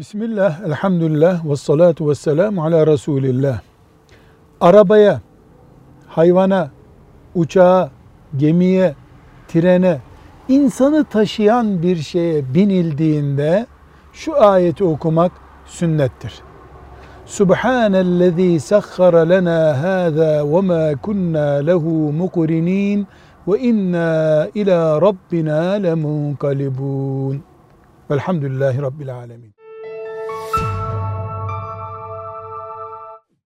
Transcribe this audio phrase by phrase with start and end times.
[0.00, 3.60] Bismillah, elhamdülillah, ve salatu ve selamu ala Resulillah.
[4.60, 5.20] Arabaya,
[6.08, 6.70] hayvana,
[7.34, 7.90] uçağa,
[8.36, 8.94] gemiye,
[9.48, 9.98] trene,
[10.48, 13.66] insanı taşıyan bir şeye binildiğinde
[14.12, 15.32] şu ayeti okumak
[15.66, 16.42] sünnettir.
[17.26, 23.06] Subhanellezî sahhara lena hâzâ ve mâ kunnâ lehu muqrinîn
[23.48, 27.42] ve inna ila rabbina lemunqalibun.
[28.10, 29.59] Velhamdülillahi Rabbil alemin.